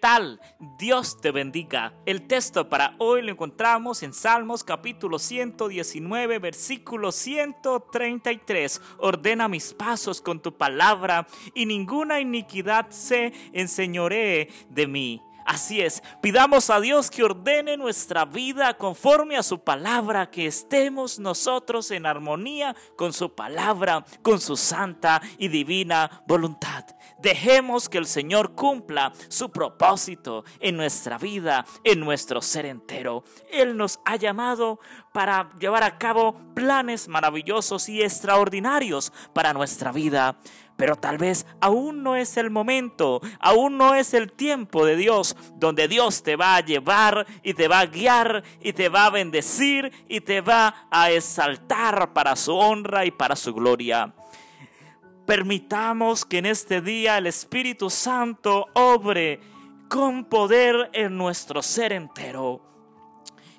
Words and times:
tal? 0.00 0.40
Dios 0.78 1.20
te 1.20 1.30
bendiga. 1.30 1.92
El 2.06 2.26
texto 2.26 2.68
para 2.68 2.94
hoy 2.98 3.22
lo 3.22 3.30
encontramos 3.30 4.02
en 4.02 4.12
Salmos 4.12 4.64
capítulo 4.64 5.18
119, 5.18 6.38
versículo 6.38 7.12
133. 7.12 8.80
Ordena 8.98 9.48
mis 9.48 9.74
pasos 9.74 10.20
con 10.20 10.40
tu 10.40 10.56
palabra 10.56 11.26
y 11.54 11.66
ninguna 11.66 12.20
iniquidad 12.20 12.90
se 12.90 13.32
enseñoree 13.52 14.48
de 14.70 14.86
mí. 14.86 15.22
Así 15.50 15.80
es, 15.80 16.02
pidamos 16.20 16.70
a 16.70 16.80
Dios 16.80 17.10
que 17.10 17.24
ordene 17.24 17.76
nuestra 17.76 18.24
vida 18.24 18.76
conforme 18.76 19.36
a 19.36 19.42
su 19.42 19.58
palabra, 19.64 20.30
que 20.30 20.46
estemos 20.46 21.18
nosotros 21.18 21.90
en 21.90 22.06
armonía 22.06 22.76
con 22.96 23.12
su 23.12 23.34
palabra, 23.34 24.04
con 24.22 24.40
su 24.40 24.56
santa 24.56 25.20
y 25.38 25.48
divina 25.48 26.22
voluntad. 26.28 26.84
Dejemos 27.22 27.88
que 27.88 27.98
el 27.98 28.06
Señor 28.06 28.54
cumpla 28.54 29.12
su 29.28 29.50
propósito 29.50 30.44
en 30.58 30.76
nuestra 30.76 31.18
vida, 31.18 31.66
en 31.84 32.00
nuestro 32.00 32.40
ser 32.40 32.66
entero. 32.66 33.24
Él 33.50 33.76
nos 33.76 34.00
ha 34.04 34.16
llamado 34.16 34.80
para 35.12 35.50
llevar 35.58 35.82
a 35.82 35.98
cabo 35.98 36.40
planes 36.54 37.08
maravillosos 37.08 37.88
y 37.88 38.02
extraordinarios 38.02 39.12
para 39.34 39.52
nuestra 39.52 39.92
vida. 39.92 40.38
Pero 40.76 40.96
tal 40.96 41.18
vez 41.18 41.46
aún 41.60 42.02
no 42.02 42.16
es 42.16 42.38
el 42.38 42.48
momento, 42.48 43.20
aún 43.38 43.76
no 43.76 43.94
es 43.94 44.14
el 44.14 44.32
tiempo 44.32 44.86
de 44.86 44.96
Dios, 44.96 45.36
donde 45.56 45.88
Dios 45.88 46.22
te 46.22 46.36
va 46.36 46.56
a 46.56 46.64
llevar 46.64 47.26
y 47.42 47.52
te 47.52 47.68
va 47.68 47.80
a 47.80 47.86
guiar 47.86 48.42
y 48.62 48.72
te 48.72 48.88
va 48.88 49.04
a 49.04 49.10
bendecir 49.10 49.92
y 50.08 50.22
te 50.22 50.40
va 50.40 50.86
a 50.90 51.10
exaltar 51.10 52.14
para 52.14 52.34
su 52.34 52.56
honra 52.56 53.04
y 53.04 53.10
para 53.10 53.36
su 53.36 53.52
gloria. 53.52 54.14
Permitamos 55.30 56.24
que 56.24 56.38
en 56.38 56.46
este 56.46 56.80
día 56.80 57.16
el 57.16 57.28
Espíritu 57.28 57.88
Santo 57.88 58.66
obre 58.74 59.38
con 59.88 60.24
poder 60.24 60.90
en 60.92 61.16
nuestro 61.16 61.62
ser 61.62 61.92
entero. 61.92 62.60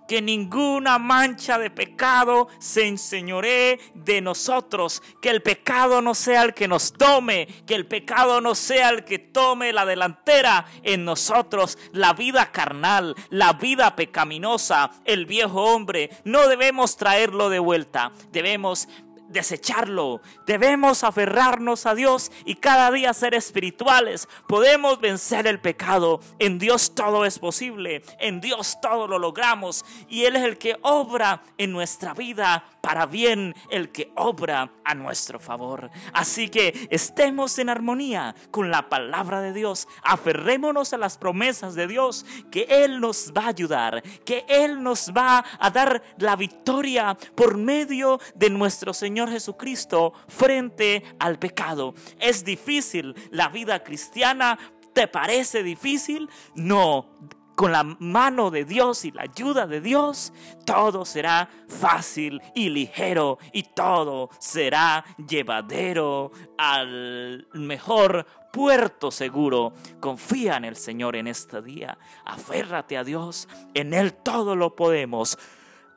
Que 0.05 0.21
ninguna 0.21 0.99
mancha 0.99 1.57
de 1.57 1.69
pecado 1.69 2.49
se 2.59 2.89
enseñoree 2.89 3.79
de 3.93 4.19
nosotros, 4.19 5.01
que 5.21 5.29
el 5.29 5.41
pecado 5.41 6.01
no 6.01 6.13
sea 6.13 6.43
el 6.43 6.53
que 6.53 6.67
nos 6.67 6.91
tome, 6.91 7.47
que 7.65 7.75
el 7.75 7.87
pecado 7.87 8.41
no 8.41 8.53
sea 8.53 8.89
el 8.89 9.05
que 9.05 9.19
tome 9.19 9.71
la 9.71 9.85
delantera 9.85 10.65
en 10.83 11.05
nosotros, 11.05 11.77
la 11.93 12.11
vida 12.11 12.51
carnal, 12.51 13.15
la 13.29 13.53
vida 13.53 13.95
pecaminosa, 13.95 14.91
el 15.05 15.25
viejo 15.25 15.63
hombre, 15.73 16.09
no 16.25 16.49
debemos 16.49 16.97
traerlo 16.97 17.49
de 17.49 17.59
vuelta, 17.59 18.11
debemos 18.33 18.89
desecharlo. 19.31 20.21
Debemos 20.45 21.03
aferrarnos 21.03 21.85
a 21.85 21.95
Dios 21.95 22.31
y 22.45 22.55
cada 22.55 22.91
día 22.91 23.13
ser 23.13 23.33
espirituales. 23.33 24.27
Podemos 24.47 24.99
vencer 24.99 25.47
el 25.47 25.59
pecado. 25.59 26.19
En 26.39 26.59
Dios 26.59 26.95
todo 26.95 27.25
es 27.25 27.39
posible. 27.39 28.03
En 28.19 28.41
Dios 28.41 28.77
todo 28.81 29.07
lo 29.07 29.19
logramos. 29.19 29.85
Y 30.09 30.25
Él 30.25 30.35
es 30.35 30.43
el 30.43 30.57
que 30.57 30.77
obra 30.81 31.41
en 31.57 31.71
nuestra 31.71 32.13
vida 32.13 32.65
para 32.81 33.05
bien, 33.05 33.55
el 33.69 33.91
que 33.91 34.11
obra 34.15 34.71
a 34.83 34.95
nuestro 34.95 35.39
favor. 35.39 35.91
Así 36.13 36.49
que 36.49 36.87
estemos 36.89 37.57
en 37.59 37.69
armonía 37.69 38.35
con 38.49 38.71
la 38.71 38.89
palabra 38.89 39.41
de 39.41 39.53
Dios. 39.53 39.87
Aferrémonos 40.03 40.93
a 40.93 40.97
las 40.97 41.17
promesas 41.17 41.75
de 41.75 41.87
Dios, 41.87 42.25
que 42.51 42.65
Él 42.69 42.99
nos 42.99 43.31
va 43.37 43.45
a 43.45 43.49
ayudar, 43.49 44.01
que 44.25 44.45
Él 44.47 44.81
nos 44.81 45.11
va 45.15 45.45
a 45.59 45.69
dar 45.69 46.01
la 46.17 46.35
victoria 46.35 47.17
por 47.35 47.57
medio 47.57 48.19
de 48.35 48.49
nuestro 48.49 48.93
Señor 48.93 49.20
Jesucristo 49.29 50.13
frente 50.27 51.03
al 51.19 51.39
pecado. 51.39 51.93
Es 52.19 52.43
difícil 52.43 53.15
la 53.31 53.49
vida 53.49 53.83
cristiana. 53.83 54.57
¿Te 54.93 55.07
parece 55.07 55.63
difícil? 55.63 56.29
No 56.55 57.07
con 57.61 57.71
la 57.71 57.83
mano 57.83 58.49
de 58.49 58.65
Dios 58.65 59.05
y 59.05 59.11
la 59.11 59.21
ayuda 59.21 59.67
de 59.67 59.81
Dios, 59.81 60.33
todo 60.65 61.05
será 61.05 61.47
fácil 61.67 62.41
y 62.55 62.69
ligero 62.69 63.37
y 63.53 63.61
todo 63.61 64.31
será 64.39 65.05
llevadero 65.27 66.31
al 66.57 67.47
mejor 67.53 68.25
puerto 68.51 69.11
seguro. 69.11 69.73
Confía 69.99 70.57
en 70.57 70.65
el 70.65 70.75
Señor 70.75 71.15
en 71.15 71.27
este 71.27 71.61
día. 71.61 71.99
Aférrate 72.25 72.97
a 72.97 73.03
Dios. 73.03 73.47
En 73.75 73.93
Él 73.93 74.13
todo 74.13 74.55
lo 74.55 74.75
podemos. 74.75 75.37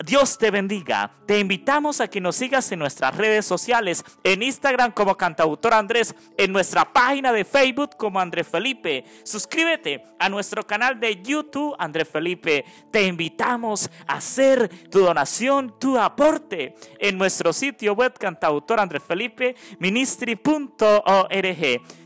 Dios 0.04 0.36
te 0.36 0.50
bendiga. 0.50 1.10
Te 1.26 1.38
invitamos 1.38 2.00
a 2.00 2.08
que 2.08 2.20
nos 2.20 2.36
sigas 2.36 2.70
en 2.72 2.78
nuestras 2.78 3.16
redes 3.16 3.46
sociales, 3.46 4.04
en 4.22 4.42
Instagram 4.42 4.92
como 4.92 5.16
cantautor 5.16 5.72
Andrés, 5.72 6.14
en 6.36 6.52
nuestra 6.52 6.92
página 6.92 7.32
de 7.32 7.44
Facebook 7.44 7.96
como 7.96 8.20
Andrés 8.20 8.46
Felipe. 8.46 9.04
Suscríbete 9.22 10.04
a 10.18 10.28
nuestro 10.28 10.66
canal 10.66 11.00
de 11.00 11.22
YouTube 11.22 11.74
Andrés 11.78 12.08
Felipe. 12.08 12.64
Te 12.90 13.06
invitamos 13.06 13.90
a 14.06 14.16
hacer 14.16 14.68
tu 14.90 15.00
donación, 15.00 15.74
tu 15.78 15.98
aporte 15.98 16.74
en 16.98 17.16
nuestro 17.16 17.52
sitio 17.52 17.94
web 17.94 18.12
cantautor 18.18 18.80
Andrés 18.80 19.02
Felipe. 19.02 19.56